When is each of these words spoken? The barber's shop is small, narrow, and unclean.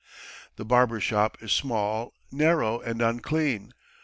The 0.55 0.65
barber's 0.65 1.03
shop 1.03 1.37
is 1.43 1.51
small, 1.51 2.15
narrow, 2.31 2.79
and 2.79 3.03
unclean. 3.03 3.71